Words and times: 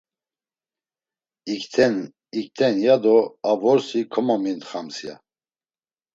İkten, 1.55 1.95
ikten 2.39 2.75
ya 2.85 2.95
do 3.03 3.17
a 3.49 3.51
vorsi 3.61 3.99
komomintxams 4.13 4.97
ya. 5.05 5.15